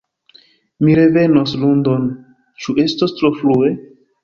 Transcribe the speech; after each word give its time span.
Mi 0.87 0.95
revenos 0.99 1.53
lundon, 1.65 2.09
ĉu 2.65 2.77
estos 2.87 3.17
tro 3.21 3.35
frue? 3.39 3.73